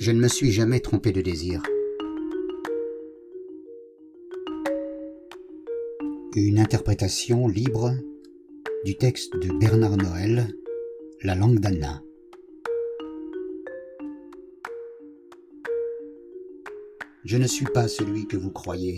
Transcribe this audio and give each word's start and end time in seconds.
Je 0.00 0.12
ne 0.12 0.18
me 0.18 0.28
suis 0.28 0.50
jamais 0.50 0.80
trompé 0.80 1.12
de 1.12 1.20
désir. 1.20 1.62
Une 6.34 6.58
interprétation 6.58 7.46
libre 7.46 7.92
du 8.86 8.96
texte 8.96 9.34
de 9.36 9.52
Bernard 9.58 9.98
Noël, 9.98 10.54
La 11.22 11.34
langue 11.34 11.58
d'Anna. 11.58 12.02
Je 17.26 17.36
ne 17.36 17.46
suis 17.46 17.66
pas 17.66 17.86
celui 17.86 18.26
que 18.26 18.38
vous 18.38 18.50
croyez. 18.50 18.96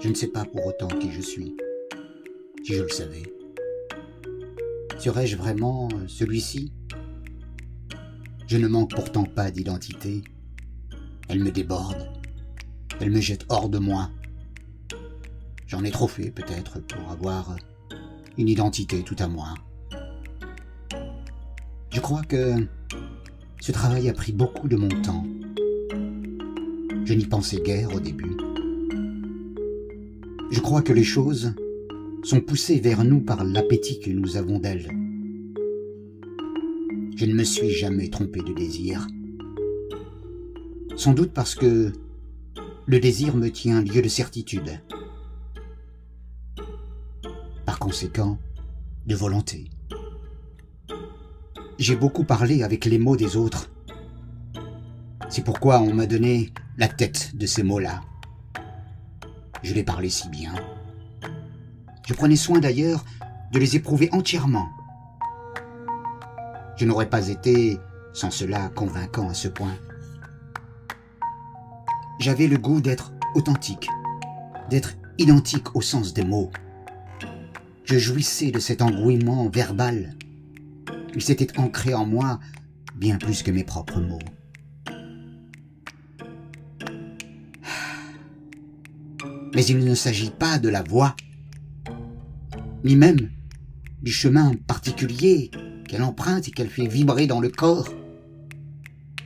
Je 0.00 0.08
ne 0.10 0.14
sais 0.14 0.28
pas 0.28 0.44
pour 0.44 0.66
autant 0.66 0.88
qui 0.88 1.10
je 1.12 1.22
suis, 1.22 1.56
si 2.62 2.74
je 2.74 2.82
le 2.82 2.90
savais. 2.90 3.22
Serais-je 4.98 5.38
vraiment 5.38 5.88
celui-ci? 6.08 6.74
Je 8.52 8.58
ne 8.58 8.68
manque 8.68 8.94
pourtant 8.94 9.24
pas 9.24 9.50
d'identité. 9.50 10.22
Elle 11.30 11.42
me 11.42 11.50
déborde. 11.50 12.06
Elle 13.00 13.10
me 13.10 13.18
jette 13.18 13.46
hors 13.48 13.70
de 13.70 13.78
moi. 13.78 14.10
J'en 15.66 15.82
ai 15.84 15.90
trop 15.90 16.06
fait 16.06 16.30
peut-être 16.30 16.78
pour 16.80 17.10
avoir 17.10 17.56
une 18.36 18.50
identité 18.50 19.04
tout 19.04 19.16
à 19.20 19.26
moi. 19.26 19.54
Je 21.88 22.00
crois 22.00 22.20
que 22.20 22.68
ce 23.58 23.72
travail 23.72 24.10
a 24.10 24.12
pris 24.12 24.32
beaucoup 24.32 24.68
de 24.68 24.76
mon 24.76 24.90
temps. 25.00 25.26
Je 27.06 27.14
n'y 27.14 27.24
pensais 27.24 27.62
guère 27.62 27.94
au 27.94 28.00
début. 28.00 28.36
Je 30.50 30.60
crois 30.60 30.82
que 30.82 30.92
les 30.92 31.04
choses 31.04 31.54
sont 32.22 32.42
poussées 32.42 32.80
vers 32.80 33.02
nous 33.02 33.22
par 33.22 33.44
l'appétit 33.44 33.98
que 33.98 34.10
nous 34.10 34.36
avons 34.36 34.58
d'elles. 34.58 35.01
Je 37.22 37.28
ne 37.28 37.34
me 37.34 37.44
suis 37.44 37.70
jamais 37.70 38.10
trompé 38.10 38.40
de 38.40 38.52
désir. 38.52 39.06
Sans 40.96 41.12
doute 41.12 41.32
parce 41.32 41.54
que 41.54 41.92
le 42.84 42.98
désir 42.98 43.36
me 43.36 43.48
tient 43.48 43.80
lieu 43.80 44.02
de 44.02 44.08
certitude. 44.08 44.80
Par 47.64 47.78
conséquent, 47.78 48.40
de 49.06 49.14
volonté. 49.14 49.70
J'ai 51.78 51.94
beaucoup 51.94 52.24
parlé 52.24 52.64
avec 52.64 52.86
les 52.86 52.98
mots 52.98 53.16
des 53.16 53.36
autres. 53.36 53.70
C'est 55.28 55.44
pourquoi 55.44 55.78
on 55.78 55.94
m'a 55.94 56.06
donné 56.06 56.52
la 56.76 56.88
tête 56.88 57.36
de 57.36 57.46
ces 57.46 57.62
mots-là. 57.62 58.00
Je 59.62 59.74
les 59.74 59.84
parlais 59.84 60.10
si 60.10 60.28
bien. 60.28 60.54
Je 62.04 62.14
prenais 62.14 62.34
soin 62.34 62.58
d'ailleurs 62.58 63.04
de 63.52 63.60
les 63.60 63.76
éprouver 63.76 64.08
entièrement. 64.10 64.68
Je 66.82 66.86
n'aurais 66.88 67.08
pas 67.08 67.28
été, 67.28 67.78
sans 68.12 68.32
cela, 68.32 68.68
convaincant 68.70 69.28
à 69.28 69.34
ce 69.34 69.46
point. 69.46 69.78
J'avais 72.18 72.48
le 72.48 72.58
goût 72.58 72.80
d'être 72.80 73.12
authentique, 73.36 73.86
d'être 74.68 74.94
identique 75.16 75.76
au 75.76 75.80
sens 75.80 76.12
des 76.12 76.24
mots. 76.24 76.50
Je 77.84 77.98
jouissais 77.98 78.50
de 78.50 78.58
cet 78.58 78.82
engouement 78.82 79.48
verbal. 79.48 80.16
Il 81.14 81.22
s'était 81.22 81.56
ancré 81.56 81.94
en 81.94 82.04
moi 82.04 82.40
bien 82.96 83.16
plus 83.16 83.44
que 83.44 83.52
mes 83.52 83.62
propres 83.62 84.00
mots. 84.00 84.18
Mais 89.54 89.64
il 89.66 89.84
ne 89.84 89.94
s'agit 89.94 90.32
pas 90.32 90.58
de 90.58 90.68
la 90.68 90.82
voix, 90.82 91.14
ni 92.82 92.96
même 92.96 93.30
du 94.02 94.10
chemin 94.10 94.52
particulier 94.66 95.52
qu'elle 95.92 96.02
emprunte 96.04 96.48
et 96.48 96.50
qu'elle 96.52 96.70
fait 96.70 96.86
vibrer 96.86 97.26
dans 97.26 97.40
le 97.40 97.50
corps. 97.50 97.90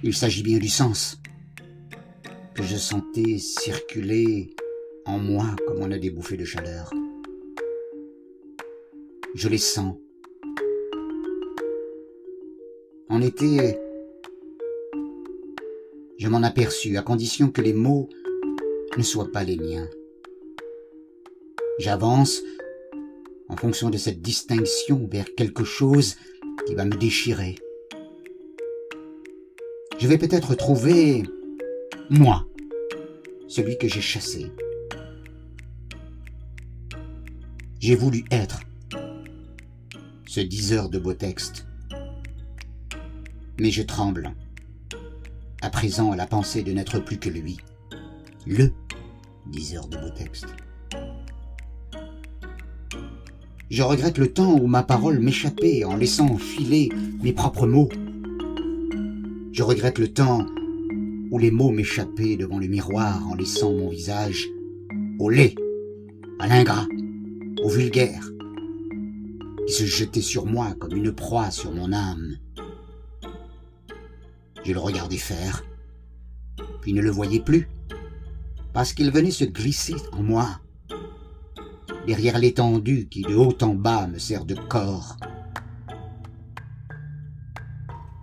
Il 0.03 0.17
s'agit 0.17 0.43
bien 0.43 0.59
du 0.59 0.69
sens 0.69 1.17
que 2.55 2.65
je 2.65 2.77
sentais 2.77 3.39
circuler 3.39 4.51
en 5.05 5.19
moi 5.19 5.55
comme 5.65 5.79
on 5.79 5.93
a 5.93 5.99
des 5.99 6.11
bouffées 6.11 6.37
de 6.37 6.45
chaleur. 6.45 6.93
Je 9.37 9.49
les 9.49 9.59
sens. 9.59 9.95
En 13.09 13.23
été, 13.23 13.79
je 16.19 16.29
m'en 16.29 16.43
aperçus 16.43 16.97
à 16.97 17.03
condition 17.03 17.49
que 17.49 17.63
les 17.63 17.75
mots 17.75 18.09
ne 18.99 19.05
soient 19.05 19.31
pas 19.31 19.45
les 19.45 19.57
miens. 19.57 19.89
J'avance 21.79 22.43
en 23.49 23.57
fonction 23.57 23.89
de 23.89 23.99
cette 23.99 24.21
distinction 24.21 25.07
vers 25.09 25.33
quelque 25.37 25.63
chose 25.63 26.17
qui 26.65 26.75
va 26.75 26.85
me 26.85 26.97
déchirer. 26.97 27.57
Je 29.99 30.07
vais 30.07 30.19
peut-être 30.19 30.55
trouver 30.55 31.25
moi, 32.11 32.47
celui 33.49 33.79
que 33.79 33.89
j'ai 33.89 34.01
chassé. 34.01 34.53
J'ai 37.81 37.95
voulu 37.95 38.25
être 38.31 38.61
ce 40.27 40.41
diseur 40.41 40.89
de 40.89 40.99
beaux 40.99 41.15
textes. 41.15 41.67
Mais 43.59 43.71
je 43.71 43.83
tremble, 43.83 44.35
à 45.63 45.71
présent 45.71 46.13
à 46.13 46.17
la 46.17 46.27
pensée 46.27 46.63
de 46.63 46.73
n'être 46.73 46.99
plus 46.99 47.19
que 47.19 47.31
lui, 47.31 47.57
le 48.47 48.71
diseur 49.47 49.89
de 49.89 49.97
beaux 49.97 50.11
textes. 50.11 50.49
Je 53.69 53.83
regrette 53.83 54.19
le 54.19 54.33
temps 54.33 54.57
où 54.57 54.69
ma 54.69 54.85
parole 54.85 55.19
m'échappait 55.19 55.83
en 55.83 55.97
laissant 55.97 56.39
filer 56.39 56.89
mes 57.21 57.33
propres 57.33 57.67
mots. 57.67 57.89
Je 59.51 59.63
regrette 59.65 59.99
le 59.99 60.07
temps 60.07 60.47
où 61.33 61.39
les 61.39 61.51
mots 61.51 61.73
m'échappaient 61.73 62.37
devant 62.37 62.61
le 62.61 62.69
miroir 62.69 63.27
en 63.29 63.35
laissant 63.35 63.73
mon 63.73 63.89
visage 63.89 64.47
au 65.19 65.31
laid, 65.31 65.57
à 66.39 66.47
l'ingrat, 66.47 66.87
au 67.65 67.69
vulgaire, 67.69 68.31
qui 69.67 69.73
se 69.73 69.85
jetait 69.85 70.21
sur 70.21 70.47
moi 70.47 70.77
comme 70.79 70.95
une 70.95 71.13
proie 71.13 71.51
sur 71.51 71.73
mon 71.73 71.93
âme. 71.93 72.37
Je 74.65 74.73
le 74.73 74.79
regardais 74.79 75.17
faire, 75.17 75.65
puis 76.83 76.93
ne 76.93 77.03
le 77.03 77.11
voyais 77.11 77.41
plus, 77.41 77.69
parce 78.73 78.93
qu'il 78.93 79.11
venait 79.11 79.33
se 79.33 79.45
glisser 79.45 79.97
en 80.13 80.23
moi 80.23 80.61
derrière 82.07 82.39
l'étendue 82.39 83.09
qui 83.09 83.23
de 83.23 83.35
haut 83.35 83.57
en 83.63 83.75
bas 83.75 84.07
me 84.07 84.19
sert 84.19 84.45
de 84.45 84.55
corps. 84.55 85.17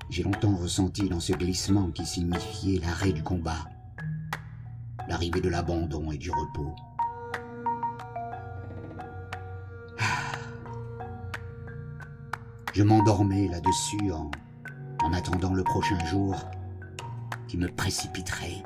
J'ai 0.10 0.24
longtemps 0.24 0.56
ressenti 0.56 1.10
dans 1.10 1.20
ce 1.20 1.34
glissement 1.34 1.92
qui 1.92 2.06
signifiait 2.06 2.80
l'arrêt 2.80 3.12
du 3.12 3.24
combat, 3.24 3.68
l'arrivée 5.10 5.42
de 5.42 5.50
l'abandon 5.50 6.12
et 6.12 6.18
du 6.18 6.32
repos. 6.32 6.74
Je 12.74 12.84
m'endormais 12.84 13.50
là-dessus 13.50 14.12
en, 14.12 14.32
en 15.04 15.14
attendant 15.14 15.54
le 15.54 15.64
prochain 15.64 16.00
jour 16.06 16.36
qui 17.48 17.58
me 17.58 17.68
précipiterait 17.68 18.64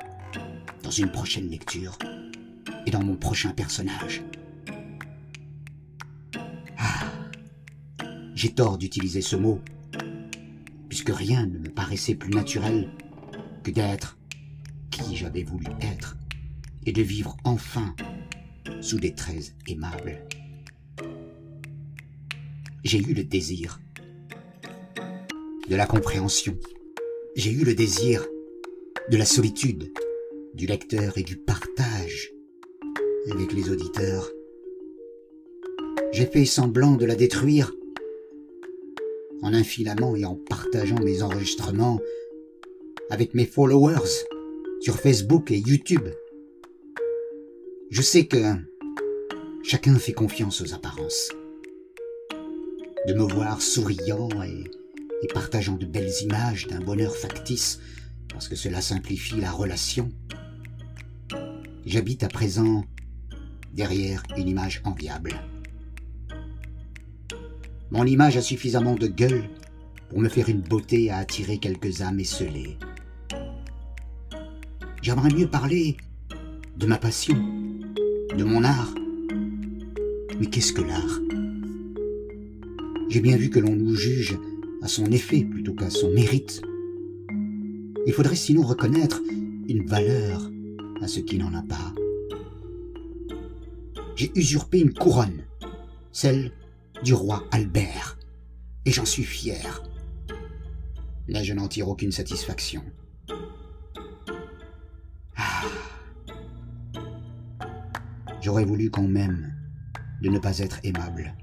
dans 0.82 0.90
une 0.90 1.10
prochaine 1.10 1.48
lecture 1.48 1.98
et 2.86 2.90
dans 2.90 3.02
mon 3.02 3.16
prochain 3.16 3.50
personnage. 3.50 4.22
J'ai 8.38 8.54
tort 8.54 8.78
d'utiliser 8.78 9.20
ce 9.20 9.34
mot, 9.34 9.58
puisque 10.88 11.10
rien 11.10 11.44
ne 11.44 11.58
me 11.58 11.70
paraissait 11.70 12.14
plus 12.14 12.30
naturel 12.30 12.88
que 13.64 13.72
d'être 13.72 14.16
qui 14.92 15.16
j'avais 15.16 15.42
voulu 15.42 15.66
être 15.80 16.16
et 16.86 16.92
de 16.92 17.02
vivre 17.02 17.36
enfin 17.42 17.96
sous 18.80 19.00
des 19.00 19.12
traits 19.12 19.56
aimables. 19.66 20.24
J'ai 22.84 23.00
eu 23.00 23.12
le 23.12 23.24
désir 23.24 23.80
de 25.68 25.74
la 25.74 25.86
compréhension. 25.86 26.56
J'ai 27.34 27.50
eu 27.50 27.64
le 27.64 27.74
désir 27.74 28.24
de 29.10 29.16
la 29.16 29.24
solitude 29.24 29.92
du 30.54 30.66
lecteur 30.66 31.18
et 31.18 31.24
du 31.24 31.38
partage 31.38 32.30
avec 33.32 33.52
les 33.52 33.68
auditeurs. 33.68 34.30
J'ai 36.12 36.26
fait 36.26 36.44
semblant 36.44 36.94
de 36.94 37.04
la 37.04 37.16
détruire 37.16 37.72
en 39.42 39.54
infilamment 39.54 40.16
et 40.16 40.24
en 40.24 40.34
partageant 40.34 40.98
mes 41.00 41.22
enregistrements 41.22 42.00
avec 43.10 43.34
mes 43.34 43.46
followers 43.46 44.08
sur 44.80 44.96
Facebook 44.98 45.50
et 45.50 45.58
YouTube. 45.58 46.08
Je 47.90 48.02
sais 48.02 48.26
que 48.26 48.54
chacun 49.62 49.98
fait 49.98 50.12
confiance 50.12 50.60
aux 50.60 50.74
apparences. 50.74 51.30
De 53.06 53.14
me 53.14 53.22
voir 53.22 53.62
souriant 53.62 54.28
et, 54.42 54.64
et 55.22 55.26
partageant 55.32 55.76
de 55.76 55.86
belles 55.86 56.12
images 56.22 56.66
d'un 56.66 56.80
bonheur 56.80 57.16
factice, 57.16 57.80
parce 58.28 58.48
que 58.48 58.56
cela 58.56 58.80
simplifie 58.80 59.40
la 59.40 59.50
relation. 59.50 60.10
J'habite 61.86 62.22
à 62.22 62.28
présent 62.28 62.84
derrière 63.72 64.22
une 64.36 64.48
image 64.48 64.82
enviable. 64.84 65.32
Mon 67.90 68.04
image 68.04 68.36
a 68.36 68.42
suffisamment 68.42 68.96
de 68.96 69.06
gueule 69.06 69.44
pour 70.10 70.20
me 70.20 70.28
faire 70.28 70.50
une 70.50 70.60
beauté 70.60 71.10
à 71.10 71.18
attirer 71.18 71.56
quelques 71.56 72.02
âmes 72.02 72.20
esselées. 72.20 72.76
J'aimerais 75.00 75.32
mieux 75.32 75.48
parler 75.48 75.96
de 76.76 76.86
ma 76.86 76.98
passion, 76.98 77.34
de 78.36 78.44
mon 78.44 78.62
art. 78.62 78.94
Mais 80.38 80.46
qu'est-ce 80.46 80.74
que 80.74 80.82
l'art? 80.82 81.20
J'ai 83.08 83.20
bien 83.20 83.38
vu 83.38 83.48
que 83.48 83.58
l'on 83.58 83.74
nous 83.74 83.94
juge 83.94 84.38
à 84.82 84.88
son 84.88 85.06
effet 85.06 85.44
plutôt 85.44 85.72
qu'à 85.72 85.88
son 85.88 86.10
mérite. 86.10 86.60
Il 88.06 88.12
faudrait 88.12 88.36
sinon 88.36 88.62
reconnaître 88.62 89.22
une 89.66 89.86
valeur 89.86 90.50
à 91.00 91.08
ce 91.08 91.20
qui 91.20 91.38
n'en 91.38 91.54
a 91.54 91.62
pas. 91.62 91.94
J'ai 94.14 94.30
usurpé 94.34 94.80
une 94.80 94.92
couronne, 94.92 95.44
celle 96.12 96.52
du 97.02 97.14
roi 97.14 97.44
Albert, 97.52 98.18
et 98.84 98.90
j'en 98.90 99.04
suis 99.04 99.24
fier. 99.24 99.82
Là, 101.28 101.42
je 101.42 101.52
n'en 101.52 101.68
tire 101.68 101.88
aucune 101.88 102.12
satisfaction. 102.12 102.82
Ah. 105.36 105.62
J'aurais 108.40 108.64
voulu 108.64 108.90
qu'on 108.90 109.06
m'aime, 109.06 109.54
de 110.22 110.28
ne 110.28 110.38
pas 110.38 110.58
être 110.58 110.80
aimable, 110.82 111.34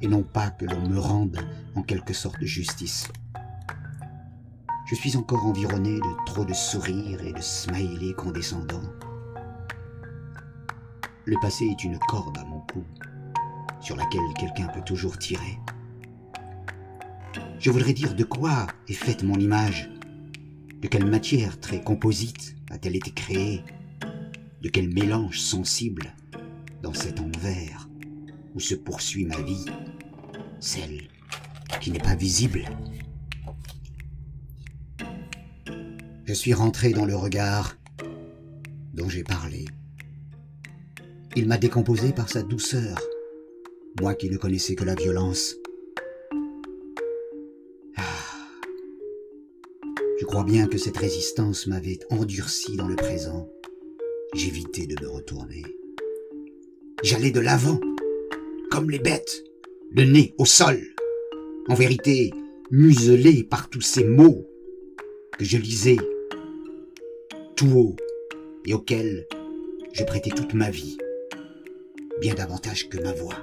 et 0.00 0.08
non 0.08 0.22
pas 0.22 0.50
que 0.50 0.64
l'on 0.64 0.88
me 0.88 0.98
rende 0.98 1.38
en 1.74 1.82
quelque 1.82 2.14
sorte 2.14 2.42
justice. 2.44 3.08
Je 4.88 4.94
suis 4.94 5.16
encore 5.16 5.46
environné 5.46 5.98
de 5.98 6.24
trop 6.26 6.44
de 6.44 6.52
sourires 6.52 7.22
et 7.24 7.32
de 7.32 7.40
smileys 7.40 8.14
condescendants. 8.14 8.92
Le 11.24 11.36
passé 11.40 11.64
est 11.64 11.84
une 11.84 11.98
corde 12.08 12.36
à 12.38 12.44
mon 12.44 12.60
cou, 12.60 12.84
sur 13.82 13.96
laquelle 13.96 14.20
quelqu'un 14.38 14.68
peut 14.68 14.84
toujours 14.84 15.18
tirer. 15.18 15.58
Je 17.58 17.70
voudrais 17.70 17.92
dire 17.92 18.14
de 18.14 18.24
quoi 18.24 18.66
est 18.88 18.94
faite 18.94 19.22
mon 19.22 19.36
image, 19.36 19.90
de 20.80 20.88
quelle 20.88 21.06
matière 21.06 21.60
très 21.60 21.82
composite 21.82 22.56
a-t-elle 22.70 22.96
été 22.96 23.10
créée, 23.10 23.62
de 24.62 24.68
quel 24.68 24.88
mélange 24.88 25.40
sensible 25.40 26.14
dans 26.82 26.94
cet 26.94 27.20
envers 27.20 27.88
où 28.54 28.60
se 28.60 28.74
poursuit 28.74 29.24
ma 29.24 29.40
vie, 29.40 29.66
celle 30.60 31.02
qui 31.80 31.90
n'est 31.90 31.98
pas 31.98 32.14
visible. 32.14 32.64
Je 36.24 36.32
suis 36.32 36.54
rentré 36.54 36.92
dans 36.92 37.04
le 37.04 37.16
regard 37.16 37.76
dont 38.94 39.08
j'ai 39.08 39.24
parlé. 39.24 39.64
Il 41.34 41.48
m'a 41.48 41.58
décomposé 41.58 42.12
par 42.12 42.28
sa 42.28 42.42
douceur, 42.42 43.00
moi 44.00 44.14
qui 44.14 44.30
ne 44.30 44.36
connaissais 44.36 44.74
que 44.74 44.84
la 44.84 44.94
violence. 44.94 45.56
Ah. 47.96 48.02
Je 50.20 50.24
crois 50.24 50.44
bien 50.44 50.66
que 50.66 50.78
cette 50.78 50.96
résistance 50.96 51.66
m'avait 51.66 51.98
endurci 52.10 52.76
dans 52.76 52.88
le 52.88 52.96
présent. 52.96 53.48
J'évitais 54.34 54.86
de 54.86 55.00
me 55.02 55.08
retourner. 55.08 55.62
J'allais 57.02 57.30
de 57.30 57.40
l'avant, 57.40 57.80
comme 58.70 58.90
les 58.90 58.98
bêtes, 58.98 59.44
le 59.90 60.04
nez 60.04 60.34
au 60.38 60.44
sol. 60.44 60.80
En 61.68 61.74
vérité, 61.74 62.32
muselé 62.70 63.44
par 63.44 63.68
tous 63.68 63.82
ces 63.82 64.04
mots 64.04 64.46
que 65.38 65.44
je 65.44 65.58
lisais 65.58 65.96
tout 67.56 67.70
haut 67.76 67.96
et 68.66 68.74
auxquels 68.74 69.26
je 69.92 70.04
prêtais 70.04 70.30
toute 70.30 70.54
ma 70.54 70.70
vie, 70.70 70.96
bien 72.20 72.34
davantage 72.34 72.88
que 72.88 72.98
ma 72.98 73.12
voix. 73.12 73.36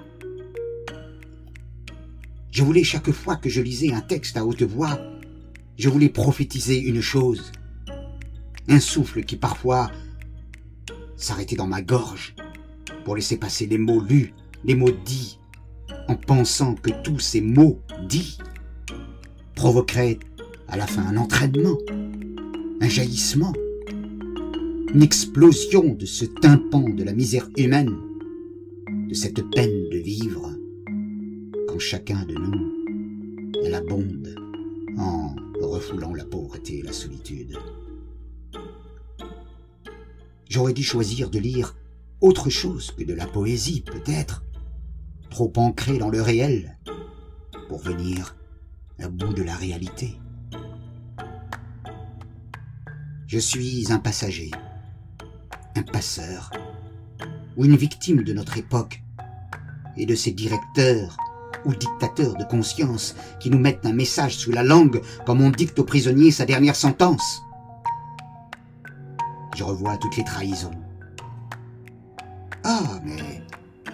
Je 2.51 2.63
voulais 2.63 2.83
chaque 2.83 3.11
fois 3.11 3.35
que 3.35 3.49
je 3.49 3.61
lisais 3.61 3.93
un 3.93 4.01
texte 4.01 4.35
à 4.35 4.45
haute 4.45 4.63
voix, 4.63 4.99
je 5.77 5.87
voulais 5.87 6.09
prophétiser 6.09 6.79
une 6.79 7.01
chose, 7.01 7.51
un 8.67 8.79
souffle 8.79 9.23
qui 9.23 9.35
parfois 9.35 9.91
s'arrêtait 11.15 11.55
dans 11.55 11.67
ma 11.67 11.81
gorge 11.81 12.35
pour 13.05 13.15
laisser 13.15 13.37
passer 13.37 13.67
les 13.67 13.77
mots 13.77 14.01
lus, 14.01 14.33
les 14.63 14.75
mots 14.75 14.91
dits, 15.05 15.39
en 16.07 16.15
pensant 16.15 16.73
que 16.73 16.89
tous 17.03 17.19
ces 17.19 17.39
mots 17.39 17.79
dits 18.07 18.39
provoqueraient 19.55 20.17
à 20.67 20.75
la 20.75 20.87
fin 20.87 21.05
un 21.05 21.17
entraînement, 21.17 21.77
un 22.81 22.89
jaillissement, 22.89 23.53
une 24.93 25.03
explosion 25.03 25.93
de 25.93 26.05
ce 26.05 26.25
tympan 26.25 26.89
de 26.89 27.03
la 27.03 27.13
misère 27.13 27.47
humaine, 27.57 27.95
de 29.07 29.13
cette 29.13 29.47
peine 29.51 29.89
de 29.91 29.97
vivre, 29.97 30.58
chacun 31.79 32.25
de 32.25 32.33
nous 32.33 33.69
la 33.69 33.81
bonde 33.81 34.35
en 34.97 35.33
refoulant 35.61 36.13
la 36.13 36.25
pauvreté 36.25 36.79
et 36.79 36.81
la 36.83 36.91
solitude. 36.91 37.57
J'aurais 40.49 40.73
dû 40.73 40.83
choisir 40.83 41.29
de 41.29 41.39
lire 41.39 41.75
autre 42.21 42.49
chose 42.49 42.91
que 42.91 43.03
de 43.03 43.13
la 43.13 43.27
poésie, 43.27 43.81
peut-être, 43.81 44.43
trop 45.29 45.53
ancrée 45.55 45.97
dans 45.97 46.09
le 46.09 46.21
réel, 46.21 46.77
pour 47.69 47.79
venir 47.79 48.35
à 48.99 49.07
bout 49.07 49.33
de 49.33 49.43
la 49.43 49.55
réalité. 49.55 50.19
Je 53.27 53.39
suis 53.39 53.91
un 53.91 53.99
passager, 53.99 54.51
un 55.75 55.83
passeur, 55.83 56.51
ou 57.55 57.65
une 57.65 57.77
victime 57.77 58.23
de 58.23 58.33
notre 58.33 58.57
époque 58.57 59.01
et 59.95 60.05
de 60.05 60.15
ces 60.15 60.31
directeurs 60.31 61.15
ou 61.65 61.73
dictateurs 61.73 62.35
de 62.35 62.43
conscience 62.43 63.15
qui 63.39 63.49
nous 63.49 63.59
mettent 63.59 63.85
un 63.85 63.93
message 63.93 64.37
sous 64.37 64.51
la 64.51 64.63
langue 64.63 65.01
comme 65.25 65.41
on 65.41 65.49
dicte 65.49 65.79
au 65.79 65.83
prisonnier 65.83 66.31
sa 66.31 66.45
dernière 66.45 66.75
sentence. 66.75 67.41
Je 69.55 69.63
revois 69.63 69.97
toutes 69.97 70.17
les 70.17 70.23
trahisons. 70.23 70.71
Ah, 72.63 72.99
mais 73.03 73.43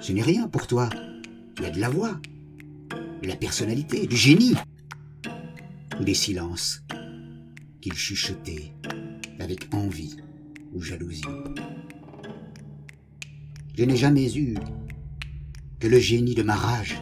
ce 0.02 0.12
n'est 0.12 0.22
rien 0.22 0.48
pour 0.48 0.68
toi. 0.68 0.90
Tu 1.56 1.66
as 1.66 1.72
de 1.72 1.80
la 1.80 1.90
voix, 1.90 2.20
de 3.22 3.28
la 3.28 3.36
personnalité, 3.36 4.06
du 4.08 4.16
génie, 4.16 4.56
ou 6.00 6.04
des 6.04 6.14
silences 6.14 6.84
qu'il 7.82 7.94
chuchotait 7.94 8.74
avec 9.40 9.74
envie 9.74 10.18
ou 10.74 10.82
jalousie. 10.82 11.24
Je 13.78 13.84
n'ai 13.84 13.98
jamais 13.98 14.36
eu 14.38 14.56
que 15.80 15.88
le 15.88 16.00
génie 16.00 16.36
de 16.36 16.44
ma 16.44 16.56
rage 16.56 16.96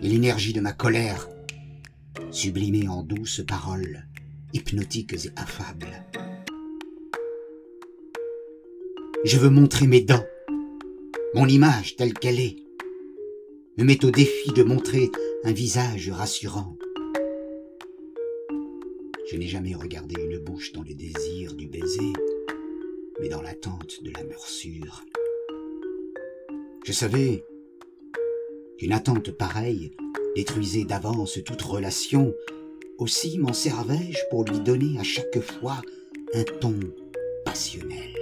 l'énergie 0.00 0.52
de 0.52 0.60
ma 0.60 0.72
colère, 0.72 1.28
sublimées 2.30 2.88
en 2.88 3.02
douces 3.02 3.42
paroles, 3.46 4.06
hypnotiques 4.52 5.12
et 5.12 5.30
affables. 5.36 6.04
Je 9.24 9.38
veux 9.38 9.50
montrer 9.50 9.86
mes 9.86 10.00
dents, 10.00 10.24
mon 11.34 11.46
image 11.46 11.96
telle 11.96 12.14
qu'elle 12.14 12.40
est, 12.40 12.56
me 13.78 13.84
met 13.84 14.04
au 14.04 14.10
défi 14.10 14.52
de 14.52 14.62
montrer 14.62 15.10
un 15.44 15.52
visage 15.52 16.10
rassurant, 16.10 16.76
je 19.32 19.38
n'ai 19.38 19.48
jamais 19.48 19.74
regardé 19.74 20.14
une 20.20 20.36
bouche 20.36 20.72
dans 20.72 20.82
le 20.82 20.92
désir 20.92 21.54
du 21.54 21.66
baiser, 21.66 22.12
mais 23.18 23.30
dans 23.30 23.40
l'attente 23.40 24.02
de 24.02 24.10
la 24.10 24.22
morsure. 24.24 25.06
Je 26.84 26.92
savais 26.92 27.42
qu'une 28.82 28.92
attente 28.92 29.30
pareille 29.30 29.92
détruisait 30.34 30.82
d'avance 30.82 31.38
toute 31.46 31.62
relation, 31.62 32.34
aussi 32.98 33.38
m'en 33.38 33.52
servais-je 33.52 34.18
pour 34.28 34.44
lui 34.44 34.58
donner 34.58 34.98
à 34.98 35.04
chaque 35.04 35.38
fois 35.38 35.80
un 36.34 36.42
ton 36.60 36.74
passionnel 37.44 38.12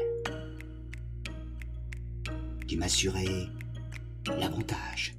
qui 2.69 2.76
m'assurait 2.76 3.47
l'avantage 4.38 5.17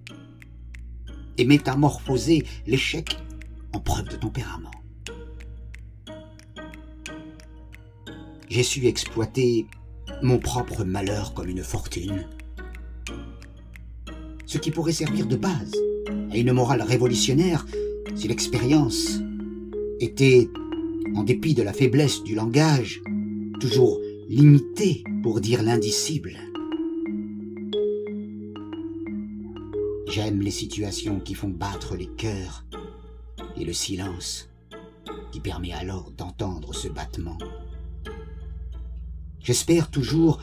et 1.39 1.45
métamorphosait 1.45 2.43
l'échec 2.67 3.17
en 3.73 3.79
preuve 3.79 4.09
de 4.09 4.17
tempérament. 4.17 4.69
j'ai 8.47 8.63
su 8.63 8.85
exploiter 8.85 9.65
mon 10.21 10.37
propre 10.37 10.83
malheur 10.83 11.33
comme 11.33 11.49
une 11.49 11.63
fortune. 11.63 12.27
Ce 14.51 14.57
qui 14.57 14.69
pourrait 14.69 14.91
servir 14.91 15.27
de 15.27 15.37
base 15.37 15.71
à 16.29 16.35
une 16.35 16.51
morale 16.51 16.81
révolutionnaire 16.81 17.65
si 18.15 18.27
l'expérience 18.27 19.21
était, 20.01 20.49
en 21.15 21.23
dépit 21.23 21.53
de 21.53 21.63
la 21.63 21.71
faiblesse 21.71 22.21
du 22.21 22.35
langage, 22.35 23.01
toujours 23.61 24.01
limitée 24.27 25.05
pour 25.23 25.39
dire 25.39 25.63
l'indicible. 25.63 26.33
J'aime 30.09 30.41
les 30.41 30.51
situations 30.51 31.21
qui 31.21 31.33
font 31.33 31.47
battre 31.47 31.95
les 31.95 32.09
cœurs 32.17 32.65
et 33.55 33.63
le 33.63 33.71
silence 33.71 34.49
qui 35.31 35.39
permet 35.39 35.71
alors 35.71 36.11
d'entendre 36.11 36.73
ce 36.73 36.89
battement. 36.89 37.37
J'espère 39.39 39.89
toujours 39.89 40.41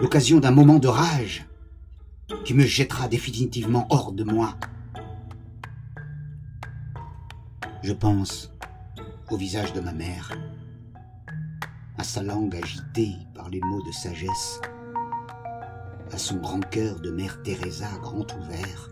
l'occasion 0.00 0.38
d'un 0.38 0.52
moment 0.52 0.78
de 0.78 0.86
rage 0.86 1.44
qui 2.44 2.54
me 2.54 2.64
jettera 2.64 3.08
définitivement 3.08 3.86
hors 3.90 4.12
de 4.12 4.24
moi. 4.24 4.56
Je 7.82 7.92
pense 7.92 8.52
au 9.30 9.36
visage 9.36 9.72
de 9.72 9.80
ma 9.80 9.92
mère, 9.92 10.32
à 11.98 12.04
sa 12.04 12.22
langue 12.22 12.54
agitée 12.54 13.16
par 13.34 13.48
les 13.48 13.60
mots 13.60 13.82
de 13.82 13.92
sagesse, 13.92 14.60
à 16.12 16.18
son 16.18 16.36
grand 16.36 16.60
cœur 16.60 17.00
de 17.00 17.10
mère 17.10 17.42
Teresa 17.42 17.88
grand 18.00 18.30
ouvert. 18.36 18.90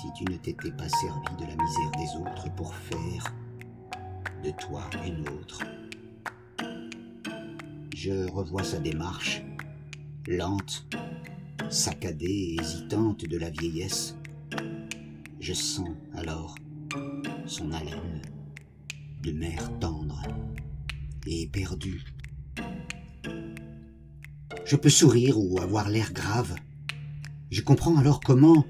Si 0.00 0.12
tu 0.12 0.24
ne 0.30 0.36
t'étais 0.36 0.70
pas 0.72 0.88
servi 0.88 1.36
de 1.38 1.46
la 1.46 1.56
misère 1.56 1.90
des 1.96 2.20
autres 2.20 2.54
pour 2.54 2.74
faire 2.74 3.32
de 4.44 4.50
toi 4.50 4.82
une 5.04 5.28
autre. 5.28 5.60
Je 7.94 8.30
revois 8.30 8.62
sa 8.62 8.78
démarche, 8.78 9.42
lente, 10.28 10.86
saccadée 11.70 12.26
et 12.56 12.60
hésitante 12.60 13.24
de 13.24 13.38
la 13.38 13.50
vieillesse. 13.50 14.16
Je 15.40 15.52
sens 15.52 15.90
alors 16.14 16.54
son 17.46 17.70
haleine 17.72 18.22
de 19.22 19.32
mère 19.32 19.70
tendre 19.78 20.22
et 21.26 21.42
éperdue. 21.42 22.04
Je 24.64 24.76
peux 24.76 24.88
sourire 24.88 25.38
ou 25.38 25.60
avoir 25.60 25.88
l'air 25.88 26.12
grave. 26.12 26.56
Je 27.50 27.60
comprends 27.60 27.96
alors 27.96 28.20
comment 28.20 28.64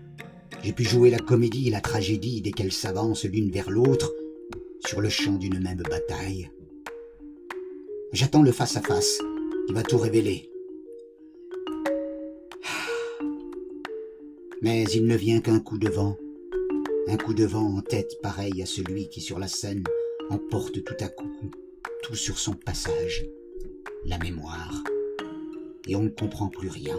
j'ai 0.63 0.73
pu 0.73 0.85
jouer 0.85 1.11
la 1.11 1.19
comédie 1.19 1.69
et 1.69 1.71
la 1.71 1.81
tragédie 1.81 2.43
dès 2.43 2.51
qu'elles 2.51 2.73
s'avancent 2.73 3.25
l'une 3.25 3.51
vers 3.51 3.71
l'autre 3.71 4.13
sur 4.85 5.01
le 5.01 5.09
champ 5.09 5.35
d'une 5.35 5.61
même 5.61 5.83
bataille. 5.83 6.51
J'attends 8.13 8.43
le 8.43 8.53
face-à-face 8.53 9.19
qui 9.67 9.73
va 9.73 9.83
tout 9.83 9.99
révéler. 9.99 10.51
Mais 14.63 14.85
il 14.85 15.07
ne 15.07 15.17
vient 15.17 15.41
qu'un 15.41 15.61
coup 15.61 15.79
de 15.79 15.89
vent, 15.89 16.17
un 17.09 17.17
coup 17.17 17.35
de 17.35 17.45
vent 17.45 17.77
en 17.77 17.83
tête 17.83 18.13
pareil 18.23 18.63
à 18.63 18.67
celui 18.67 19.09
qui 19.09 19.21
sur 19.21 19.39
la 19.39 19.49
scène 19.49 19.85
emporte 20.31 20.83
tout 20.83 20.97
à 21.01 21.09
coup 21.09 21.51
tout 22.03 22.15
sur 22.15 22.39
son 22.39 22.55
passage, 22.55 23.27
la 24.05 24.19
mémoire. 24.19 24.85
Et 25.89 25.97
on 25.97 26.03
ne 26.03 26.09
comprend 26.09 26.49
plus 26.49 26.69
rien, 26.69 26.97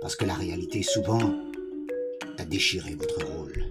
parce 0.00 0.16
que 0.16 0.24
la 0.24 0.34
réalité 0.34 0.82
souvent 0.82 1.34
a 2.38 2.44
déchiré 2.44 2.94
votre 2.94 3.24
rôle. 3.26 3.64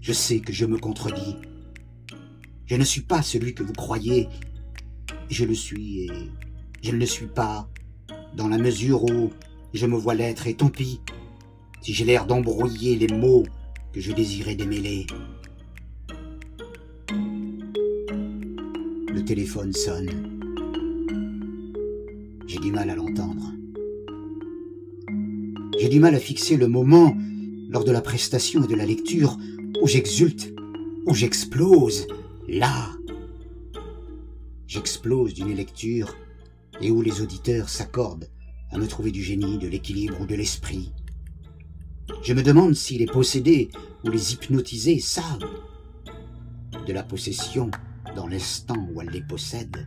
Je 0.00 0.12
sais 0.12 0.40
que 0.40 0.52
je 0.52 0.66
me 0.66 0.78
contredis. 0.78 1.36
Je 2.66 2.76
ne 2.76 2.84
suis 2.84 3.02
pas 3.02 3.22
celui 3.22 3.54
que 3.54 3.62
vous 3.62 3.72
croyez. 3.72 4.28
Je 5.30 5.44
le 5.44 5.54
suis 5.54 6.02
et 6.02 6.10
je 6.82 6.92
ne 6.92 6.98
le 6.98 7.06
suis 7.06 7.26
pas, 7.26 7.68
dans 8.36 8.48
la 8.48 8.58
mesure 8.58 9.02
où 9.04 9.30
je 9.72 9.86
me 9.86 9.96
vois 9.96 10.14
l'être, 10.14 10.46
et 10.46 10.54
tant 10.54 10.68
pis, 10.68 11.00
si 11.80 11.92
j'ai 11.92 12.04
l'air 12.04 12.26
d'embrouiller 12.26 12.96
les 12.96 13.08
mots 13.08 13.44
que 13.92 14.00
je 14.00 14.12
désirais 14.12 14.54
démêler. 14.54 15.06
Le 19.08 19.24
téléphone 19.24 19.72
sonne. 19.72 20.10
J'ai 22.46 22.58
du 22.58 22.70
mal 22.70 22.90
à 22.90 22.94
l'entendre. 22.94 23.52
J'ai 25.78 25.88
du 25.88 25.98
mal 25.98 26.14
à 26.14 26.20
fixer 26.20 26.56
le 26.56 26.68
moment, 26.68 27.16
lors 27.70 27.84
de 27.84 27.92
la 27.92 28.02
prestation 28.02 28.64
et 28.64 28.66
de 28.66 28.74
la 28.74 28.86
lecture, 28.86 29.38
où 29.80 29.86
j'exulte, 29.86 30.54
où 31.06 31.14
j'explose, 31.14 32.06
là. 32.48 32.90
J'explose 34.66 35.32
d'une 35.34 35.54
lecture 35.54 36.14
et 36.80 36.90
où 36.90 37.02
les 37.02 37.20
auditeurs 37.20 37.68
s'accordent 37.68 38.28
à 38.70 38.78
me 38.78 38.86
trouver 38.86 39.10
du 39.10 39.22
génie, 39.22 39.58
de 39.58 39.68
l'équilibre 39.68 40.20
ou 40.20 40.26
de 40.26 40.34
l'esprit. 40.34 40.92
Je 42.22 42.34
me 42.34 42.42
demande 42.42 42.74
si 42.74 42.98
les 42.98 43.06
possédés 43.06 43.70
ou 44.04 44.10
les 44.10 44.32
hypnotisés 44.32 45.00
savent 45.00 45.48
de 46.86 46.92
la 46.92 47.02
possession 47.02 47.70
dans 48.14 48.26
l'instant 48.26 48.76
où 48.92 49.00
elle 49.00 49.10
les 49.10 49.22
possède 49.22 49.86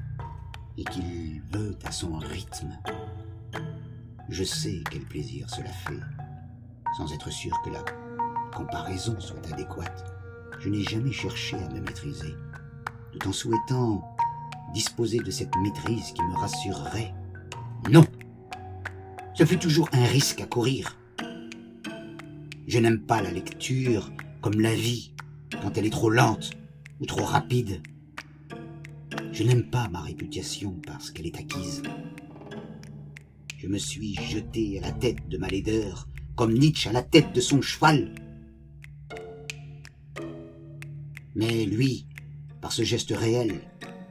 et 0.77 0.83
qu'il 0.83 1.41
veut 1.51 1.77
à 1.83 1.91
son 1.91 2.17
rythme. 2.17 2.77
Je 4.29 4.43
sais 4.43 4.83
quel 4.91 5.01
plaisir 5.05 5.49
cela 5.49 5.69
fait, 5.69 5.99
sans 6.97 7.11
être 7.13 7.31
sûr 7.31 7.55
que 7.63 7.69
la 7.69 7.83
comparaison 8.55 9.19
soit 9.19 9.45
adéquate. 9.51 10.05
Je 10.59 10.69
n'ai 10.69 10.83
jamais 10.83 11.11
cherché 11.11 11.57
à 11.57 11.69
me 11.69 11.79
maîtriser, 11.79 12.35
tout 13.11 13.27
en 13.27 13.31
souhaitant 13.31 14.08
disposer 14.73 15.19
de 15.19 15.31
cette 15.31 15.55
maîtrise 15.57 16.11
qui 16.11 16.21
me 16.21 16.35
rassurerait. 16.35 17.13
Non 17.89 18.05
Ce 19.33 19.45
fut 19.45 19.59
toujours 19.59 19.89
un 19.93 20.05
risque 20.05 20.41
à 20.41 20.45
courir. 20.45 20.97
Je 22.67 22.79
n'aime 22.79 23.01
pas 23.01 23.21
la 23.21 23.31
lecture 23.31 24.11
comme 24.41 24.61
la 24.61 24.75
vie 24.75 25.13
quand 25.61 25.77
elle 25.77 25.85
est 25.85 25.91
trop 25.91 26.09
lente 26.09 26.51
ou 26.99 27.05
trop 27.05 27.25
rapide. 27.25 27.81
Je 29.31 29.43
n'aime 29.43 29.69
pas 29.69 29.87
ma 29.89 30.01
réputation 30.01 30.79
parce 30.85 31.11
qu'elle 31.11 31.27
est 31.27 31.39
acquise. 31.39 31.81
Je 33.57 33.67
me 33.67 33.77
suis 33.77 34.15
jeté 34.15 34.79
à 34.79 34.81
la 34.81 34.91
tête 34.91 35.27
de 35.27 35.37
ma 35.37 35.47
laideur, 35.47 36.07
comme 36.35 36.53
Nietzsche 36.53 36.89
à 36.89 36.93
la 36.93 37.03
tête 37.03 37.33
de 37.33 37.41
son 37.41 37.61
cheval. 37.61 38.15
Mais 41.35 41.65
lui, 41.65 42.05
par 42.61 42.71
ce 42.71 42.83
geste 42.83 43.11
réel, 43.11 43.61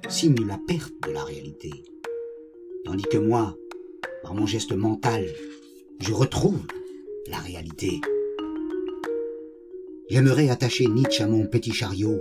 signe 0.09 0.47
la 0.47 0.59
perte 0.67 0.95
de 1.07 1.13
la 1.13 1.25
réalité. 1.25 1.71
Tandis 2.85 3.05
que 3.05 3.19
moi, 3.19 3.57
par 4.23 4.35
mon 4.35 4.47
geste 4.47 4.73
mental, 4.73 5.27
je 6.01 6.13
retrouve 6.13 6.61
la 7.27 7.39
réalité. 7.39 8.01
J'aimerais 10.09 10.49
attacher 10.49 10.87
Nietzsche 10.87 11.23
à 11.23 11.27
mon 11.27 11.47
petit 11.47 11.73
chariot, 11.73 12.21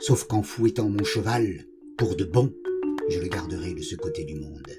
sauf 0.00 0.24
qu'en 0.24 0.42
fouettant 0.42 0.88
mon 0.88 1.04
cheval, 1.04 1.66
pour 1.96 2.14
de 2.14 2.24
bon, 2.24 2.52
je 3.08 3.18
le 3.18 3.28
garderai 3.28 3.74
de 3.74 3.82
ce 3.82 3.96
côté 3.96 4.24
du 4.24 4.34
monde. 4.34 4.70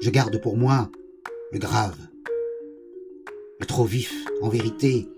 Je 0.00 0.10
garde 0.10 0.40
pour 0.40 0.56
moi 0.56 0.90
le 1.52 1.58
grave, 1.58 1.98
le 3.58 3.66
trop 3.66 3.84
vif, 3.84 4.14
en 4.40 4.48
vérité, 4.48 5.08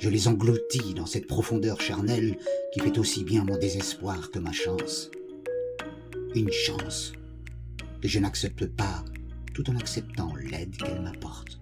je 0.00 0.08
les 0.08 0.28
engloutis 0.28 0.94
dans 0.94 1.04
cette 1.04 1.26
profondeur 1.26 1.78
charnelle 1.80 2.38
qui 2.72 2.80
fait 2.80 2.98
aussi 2.98 3.22
bien 3.22 3.44
mon 3.44 3.58
désespoir 3.58 4.30
que 4.30 4.38
ma 4.38 4.50
chance. 4.50 5.10
Une 6.34 6.50
chance 6.50 7.12
que 8.00 8.08
je 8.08 8.18
n'accepte 8.18 8.66
pas 8.66 9.04
tout 9.52 9.68
en 9.68 9.76
acceptant 9.76 10.34
l'aide 10.36 10.74
qu'elle 10.76 11.02
m'apporte. 11.02 11.60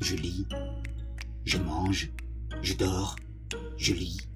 Je 0.00 0.16
lis, 0.16 0.46
je 1.44 1.58
mange, 1.58 2.10
je 2.62 2.72
dors, 2.72 3.16
je 3.76 3.92
lis. 3.92 4.26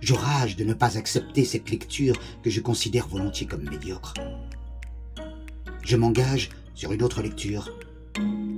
Je 0.00 0.14
rage 0.14 0.56
de 0.56 0.64
ne 0.64 0.72
pas 0.72 0.96
accepter 0.96 1.44
cette 1.44 1.68
lecture 1.68 2.16
que 2.42 2.50
je 2.50 2.60
considère 2.60 3.08
volontiers 3.08 3.46
comme 3.46 3.68
médiocre. 3.68 4.14
Je 5.84 5.96
m'engage 5.96 6.48
sur 6.74 6.92
une 6.92 7.02
autre 7.02 7.20
lecture, 7.20 7.70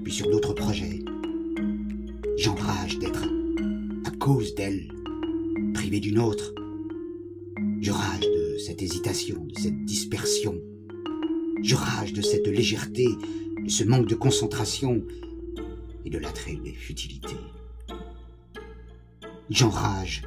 puis 0.04 0.12
sur 0.12 0.30
d'autres 0.30 0.52
projets, 0.52 1.00
J'enrage 2.38 3.00
d'être, 3.00 3.24
à 4.04 4.10
cause 4.12 4.54
d'elle, 4.54 4.86
privé 5.74 5.98
d'une 5.98 6.20
autre. 6.20 6.54
Je 7.80 7.90
rage 7.90 8.20
de 8.20 8.58
cette 8.58 8.80
hésitation, 8.80 9.44
de 9.44 9.58
cette 9.58 9.84
dispersion. 9.84 10.54
Je 11.64 11.74
rage 11.74 12.12
de 12.12 12.22
cette 12.22 12.46
légèreté, 12.46 13.08
de 13.60 13.68
ce 13.68 13.82
manque 13.82 14.06
de 14.06 14.14
concentration 14.14 15.02
et 16.04 16.10
de 16.10 16.18
l'attrait 16.18 16.54
des 16.54 16.74
futilités. 16.74 17.40
J'enrage 19.50 20.22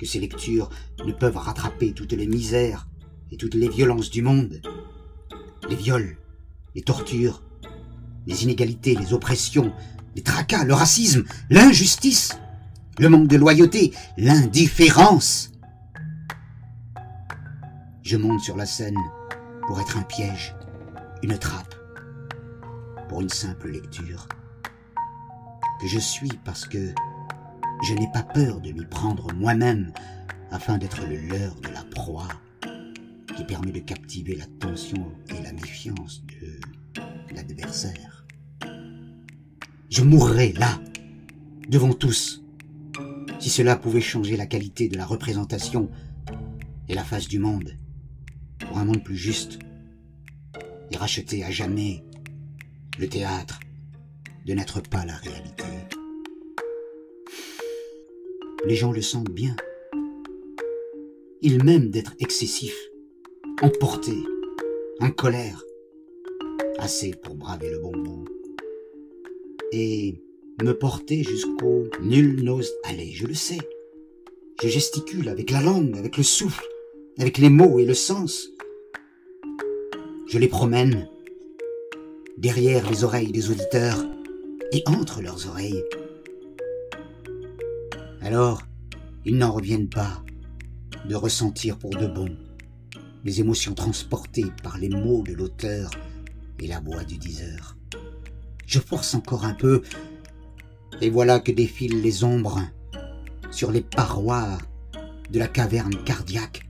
que 0.00 0.06
ces 0.06 0.18
lectures 0.18 0.68
ne 1.06 1.12
peuvent 1.12 1.36
rattraper 1.36 1.92
toutes 1.92 2.14
les 2.14 2.26
misères 2.26 2.88
et 3.30 3.36
toutes 3.36 3.54
les 3.54 3.68
violences 3.68 4.10
du 4.10 4.22
monde. 4.22 4.60
Les 5.70 5.76
viols, 5.76 6.16
les 6.74 6.82
tortures, 6.82 7.44
les 8.26 8.42
inégalités, 8.42 8.96
les 8.96 9.12
oppressions, 9.12 9.72
les 10.16 10.22
tracas, 10.22 10.64
le 10.64 10.72
racisme, 10.72 11.24
l'injustice, 11.50 12.38
le 12.98 13.10
manque 13.10 13.28
de 13.28 13.36
loyauté, 13.36 13.92
l'indifférence. 14.16 15.52
Je 18.02 18.16
monte 18.16 18.40
sur 18.40 18.56
la 18.56 18.64
scène 18.64 18.96
pour 19.66 19.78
être 19.78 19.98
un 19.98 20.02
piège, 20.02 20.56
une 21.22 21.36
trappe, 21.38 21.74
pour 23.10 23.20
une 23.20 23.28
simple 23.28 23.70
lecture, 23.70 24.26
que 25.80 25.86
je 25.86 25.98
suis 25.98 26.32
parce 26.44 26.66
que 26.66 26.94
je 27.82 27.92
n'ai 27.92 28.10
pas 28.12 28.22
peur 28.22 28.60
de 28.60 28.72
m'y 28.72 28.86
prendre 28.86 29.34
moi-même 29.34 29.92
afin 30.50 30.78
d'être 30.78 31.06
le 31.06 31.16
leurre 31.16 31.56
de 31.56 31.68
la 31.68 31.84
proie 31.84 32.28
qui 33.36 33.44
permet 33.44 33.72
de 33.72 33.80
captiver 33.80 34.34
l'attention 34.36 35.12
et 35.28 35.42
la 35.42 35.52
méfiance 35.52 36.22
de 36.24 37.34
l'adversaire. 37.34 38.15
Je 39.88 40.02
mourrais 40.02 40.52
là, 40.52 40.80
devant 41.68 41.92
tous, 41.92 42.42
si 43.38 43.48
cela 43.50 43.76
pouvait 43.76 44.00
changer 44.00 44.36
la 44.36 44.46
qualité 44.46 44.88
de 44.88 44.96
la 44.96 45.06
représentation 45.06 45.88
et 46.88 46.94
la 46.94 47.04
face 47.04 47.28
du 47.28 47.38
monde, 47.38 47.76
pour 48.58 48.78
un 48.78 48.84
monde 48.84 49.04
plus 49.04 49.16
juste, 49.16 49.60
et 50.90 50.96
racheter 50.96 51.44
à 51.44 51.52
jamais 51.52 52.02
le 52.98 53.08
théâtre, 53.08 53.60
de 54.44 54.54
n'être 54.54 54.80
pas 54.80 55.04
la 55.04 55.16
réalité. 55.16 55.64
Les 58.66 58.74
gens 58.74 58.90
le 58.90 59.02
sentent 59.02 59.30
bien. 59.30 59.54
Ils 61.42 61.62
m'aiment 61.62 61.90
d'être 61.90 62.14
excessif, 62.18 62.74
emporté, 63.62 64.14
en 64.98 65.12
colère, 65.12 65.62
assez 66.78 67.12
pour 67.22 67.36
braver 67.36 67.70
le 67.70 67.80
bon. 67.80 68.24
Et 69.78 70.22
me 70.62 70.72
porter 70.72 71.22
jusqu'au 71.22 71.84
nul 72.00 72.42
n'ose 72.42 72.72
aller, 72.84 73.12
je 73.12 73.26
le 73.26 73.34
sais. 73.34 73.58
Je 74.62 74.68
gesticule 74.68 75.28
avec 75.28 75.50
la 75.50 75.60
langue, 75.60 75.98
avec 75.98 76.16
le 76.16 76.22
souffle, 76.22 76.64
avec 77.18 77.36
les 77.36 77.50
mots 77.50 77.78
et 77.78 77.84
le 77.84 77.92
sens. 77.92 78.48
Je 80.28 80.38
les 80.38 80.48
promène 80.48 81.10
derrière 82.38 82.88
les 82.88 83.04
oreilles 83.04 83.32
des 83.32 83.50
auditeurs 83.50 84.02
et 84.72 84.82
entre 84.86 85.20
leurs 85.20 85.46
oreilles. 85.46 85.84
Alors, 88.22 88.62
ils 89.26 89.36
n'en 89.36 89.52
reviennent 89.52 89.90
pas 89.90 90.24
de 91.06 91.14
ressentir 91.14 91.76
pour 91.78 91.90
de 91.90 92.06
bon 92.06 92.34
les 93.24 93.40
émotions 93.40 93.74
transportées 93.74 94.46
par 94.62 94.78
les 94.78 94.88
mots 94.88 95.22
de 95.22 95.34
l'auteur 95.34 95.90
et 96.60 96.66
la 96.66 96.80
voix 96.80 97.04
du 97.04 97.18
diseur. 97.18 97.76
Je 98.66 98.80
force 98.80 99.14
encore 99.14 99.44
un 99.44 99.54
peu, 99.54 99.82
et 101.00 101.10
voilà 101.10 101.40
que 101.40 101.52
défilent 101.52 102.02
les 102.02 102.24
ombres 102.24 102.60
sur 103.50 103.70
les 103.70 103.80
parois 103.80 104.58
de 105.30 105.38
la 105.38 105.48
caverne 105.48 105.94
cardiaque, 106.04 106.68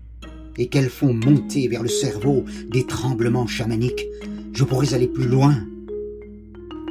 et 0.59 0.69
qu'elles 0.69 0.91
font 0.91 1.15
monter 1.15 1.69
vers 1.69 1.83
le 1.83 1.89
cerveau 1.89 2.45
des 2.71 2.87
tremblements 2.87 3.47
chamaniques. 3.47 4.05
Je 4.53 4.65
pourrais 4.65 4.95
aller 4.95 5.09
plus 5.09 5.29
loin. 5.29 5.57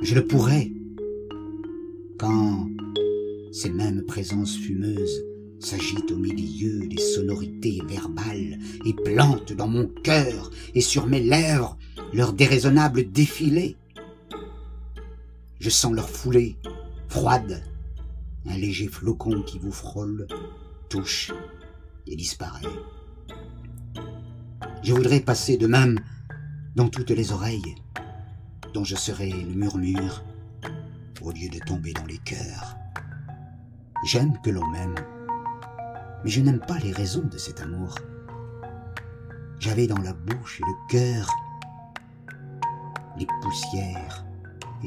Je 0.01 0.15
le 0.15 0.25
pourrais. 0.25 0.71
Quand 2.17 2.69
ces 3.51 3.69
mêmes 3.69 4.03
présences 4.05 4.57
fumeuses 4.57 5.23
s'agitent 5.59 6.11
au 6.11 6.17
milieu 6.17 6.87
des 6.87 7.01
sonorités 7.01 7.81
verbales 7.87 8.59
et 8.85 8.93
plantent 8.93 9.53
dans 9.53 9.67
mon 9.67 9.87
cœur 10.03 10.51
et 10.73 10.81
sur 10.81 11.07
mes 11.07 11.21
lèvres 11.21 11.77
leur 12.13 12.33
déraisonnable 12.33 13.11
défilé. 13.11 13.77
Je 15.59 15.69
sens 15.69 15.93
leur 15.93 16.09
foulée, 16.09 16.57
froide, 17.07 17.63
un 18.45 18.57
léger 18.57 18.87
flocon 18.87 19.41
qui 19.43 19.57
vous 19.57 19.71
frôle, 19.71 20.27
touche 20.89 21.31
et 22.07 22.15
disparaît. 22.15 22.61
Je 24.83 24.93
voudrais 24.93 25.21
passer 25.21 25.57
de 25.57 25.65
même 25.65 25.99
dans 26.75 26.89
toutes 26.89 27.11
les 27.11 27.31
oreilles, 27.31 27.75
dont 28.73 28.83
je 28.83 28.95
serai 28.95 29.29
le 29.29 29.55
murmure, 29.55 30.23
au 31.21 31.31
lieu 31.31 31.49
de 31.49 31.59
tomber 31.65 31.93
dans 31.93 32.05
les 32.05 32.19
cœurs. 32.19 32.75
J'aime 34.05 34.37
que 34.43 34.49
l'on 34.49 34.67
m'aime, 34.67 34.95
mais 36.23 36.29
je 36.29 36.41
n'aime 36.41 36.59
pas 36.59 36.77
les 36.79 36.91
raisons 36.91 37.23
de 37.23 37.37
cet 37.37 37.61
amour. 37.61 37.95
J'avais 39.59 39.87
dans 39.87 40.01
la 40.01 40.13
bouche 40.13 40.59
et 40.59 40.63
le 40.63 40.87
cœur 40.89 41.29
les 43.17 43.27
poussières 43.41 44.24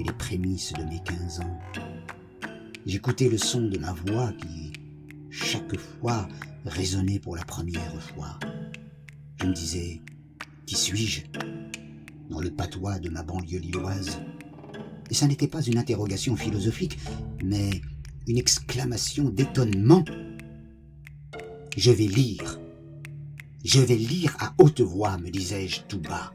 les 0.02 0.12
prémices 0.12 0.73
de 0.73 0.85
mes 0.85 1.02
quinze 1.02 1.40
ans. 1.40 1.59
J'écoutais 2.87 3.28
le 3.28 3.38
son 3.38 3.62
de 3.62 3.78
ma 3.78 3.93
voix 3.93 4.33
qui, 4.33 4.73
chaque 5.31 5.76
fois, 5.76 6.28
résonnait 6.64 7.19
pour 7.19 7.37
la 7.37 7.45
première 7.45 8.02
fois. 8.02 8.38
Je 9.40 9.47
me 9.47 9.52
disais, 9.52 10.00
qui 10.67 10.76
suis-je 10.76 11.23
Dans 12.31 12.40
le 12.40 12.50
patois 12.50 12.99
de 12.99 13.11
ma 13.11 13.23
banlieue 13.23 13.59
lilloise? 13.59 14.21
Et 15.11 15.14
ça 15.14 15.26
n'était 15.26 15.49
pas 15.49 15.62
une 15.62 15.78
interrogation 15.78 16.37
philosophique, 16.37 16.99
mais 17.42 17.70
une 18.27 18.38
exclamation 18.38 19.31
d'étonnement. 19.31 20.05
Je 21.77 21.90
vais 21.90 22.07
lire. 22.07 22.61
Je 23.64 23.81
vais 23.81 23.96
lire 23.96 24.37
à 24.40 24.55
haute 24.59 24.81
voix, 24.81 25.18
me 25.18 25.31
disais-je 25.31 25.83
tout 25.83 26.01
bas 26.01 26.33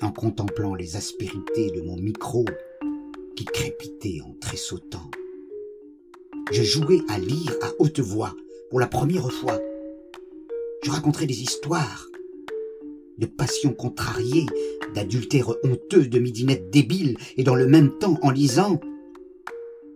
en 0.00 0.10
contemplant 0.12 0.74
les 0.74 0.96
aspérités 0.96 1.70
de 1.70 1.80
mon 1.80 1.96
micro 1.96 2.44
qui 3.36 3.44
crépitait 3.44 4.20
en 4.24 4.34
tressautant. 4.40 5.10
Je 6.50 6.62
jouais 6.62 7.00
à 7.08 7.18
lire 7.18 7.52
à 7.62 7.70
haute 7.78 8.00
voix 8.00 8.34
pour 8.70 8.80
la 8.80 8.86
première 8.86 9.30
fois. 9.30 9.58
Je 10.82 10.90
raconterais 10.90 11.26
des 11.26 11.42
histoires 11.42 12.08
de 13.18 13.26
passions 13.26 13.74
contrariées, 13.74 14.46
d'adultères 14.94 15.50
honteux, 15.64 16.06
de 16.06 16.18
midinettes 16.18 16.70
débiles, 16.70 17.16
et 17.36 17.42
dans 17.42 17.56
le 17.56 17.66
même 17.66 17.98
temps, 17.98 18.16
en 18.22 18.30
lisant, 18.30 18.80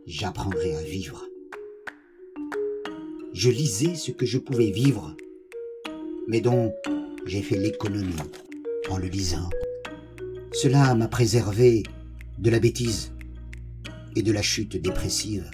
j'apprendrais 0.06 0.74
à 0.74 0.82
vivre. 0.82 1.28
Je 3.32 3.48
lisais 3.48 3.94
ce 3.94 4.10
que 4.10 4.26
je 4.26 4.38
pouvais 4.38 4.70
vivre, 4.70 5.16
mais 6.26 6.40
dont 6.40 6.72
j'ai 7.24 7.42
fait 7.42 7.56
l'économie 7.56 8.14
en 8.90 8.98
le 8.98 9.06
lisant. 9.06 9.48
Cela 10.52 10.94
m'a 10.94 11.08
préservé 11.08 11.82
de 12.38 12.50
la 12.50 12.60
bêtise 12.60 13.12
et 14.14 14.22
de 14.22 14.32
la 14.32 14.42
chute 14.42 14.76
dépressive 14.76 15.50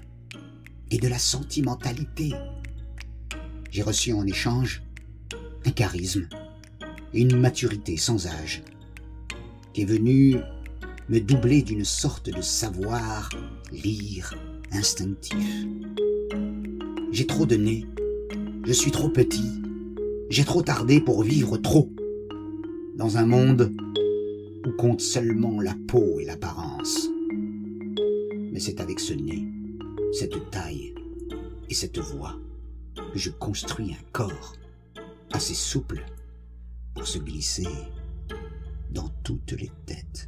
et 0.91 0.99
de 0.99 1.07
la 1.07 1.19
sentimentalité. 1.19 2.35
J'ai 3.71 3.83
reçu 3.83 4.13
en 4.13 4.27
échange 4.27 4.83
un 5.65 5.71
charisme 5.71 6.27
et 7.15 7.21
une 7.21 7.39
maturité 7.39 7.97
sans 7.97 8.27
âge 8.27 8.63
qui 9.73 9.83
est 9.83 9.85
venu 9.85 10.37
me 11.09 11.21
doubler 11.21 11.63
d'une 11.63 11.85
sorte 11.85 12.29
de 12.31 12.43
savoir 12.43 13.31
lire 13.71 14.35
instinctif. 14.73 15.67
J'ai 17.13 17.27
trop 17.27 17.47
donné, 17.47 17.87
je 18.67 18.73
suis 18.73 18.91
trop 18.91 19.09
petit, 19.09 19.63
j'ai 20.29 20.45
trop 20.45 20.63
tardé 20.63 21.01
pour 21.01 21.23
vivre 21.23 21.57
trop 21.57 21.89
dans 22.97 23.17
un 23.17 23.27
monde 23.27 23.73
compte 24.73 25.01
seulement 25.01 25.61
la 25.61 25.75
peau 25.87 26.19
et 26.21 26.25
l'apparence. 26.25 27.09
Mais 28.53 28.61
c'est 28.61 28.81
avec 28.81 29.01
ce 29.01 29.15
nez, 29.15 29.47
cette 30.13 30.51
taille 30.51 30.95
et 31.69 31.75
cette 31.75 31.99
voix 31.99 32.35
que 33.13 33.19
je 33.19 33.31
construis 33.31 33.93
un 33.93 34.05
corps 34.13 34.55
assez 35.33 35.55
souple 35.55 36.05
pour 36.95 37.07
se 37.07 37.19
glisser 37.19 37.69
dans 38.91 39.09
toutes 39.23 39.53
les 39.53 39.71
têtes. 39.87 40.27